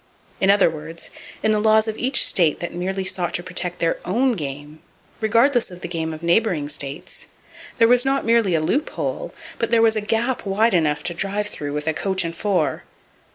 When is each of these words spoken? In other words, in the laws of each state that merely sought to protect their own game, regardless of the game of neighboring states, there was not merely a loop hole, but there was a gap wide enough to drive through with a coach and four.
In 0.39 0.49
other 0.49 0.67
words, 0.67 1.11
in 1.43 1.51
the 1.51 1.59
laws 1.59 1.87
of 1.87 1.95
each 1.95 2.25
state 2.25 2.59
that 2.59 2.73
merely 2.73 3.05
sought 3.05 3.35
to 3.35 3.43
protect 3.43 3.77
their 3.77 3.99
own 4.03 4.33
game, 4.33 4.79
regardless 5.19 5.69
of 5.69 5.81
the 5.81 5.87
game 5.87 6.11
of 6.11 6.23
neighboring 6.23 6.69
states, 6.69 7.27
there 7.77 7.87
was 7.87 8.03
not 8.03 8.25
merely 8.25 8.55
a 8.55 8.61
loop 8.61 8.89
hole, 8.89 9.31
but 9.59 9.69
there 9.69 9.79
was 9.79 9.95
a 9.95 10.01
gap 10.01 10.43
wide 10.43 10.73
enough 10.73 11.03
to 11.03 11.13
drive 11.13 11.45
through 11.45 11.73
with 11.73 11.85
a 11.87 11.93
coach 11.93 12.23
and 12.25 12.35
four. 12.35 12.83